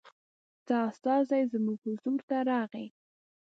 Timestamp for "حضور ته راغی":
1.87-2.87